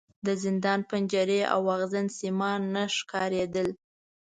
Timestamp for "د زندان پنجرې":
0.25-1.41